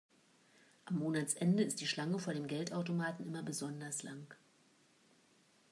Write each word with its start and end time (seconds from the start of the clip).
Am 0.85 0.97
Monatsende 0.97 1.61
ist 1.61 1.79
die 1.79 1.85
Schlange 1.85 2.17
vor 2.17 2.33
dem 2.33 2.47
Geldautomaten 2.47 3.23
immer 3.27 3.43
besonders 3.43 4.01
lang. 4.01 4.25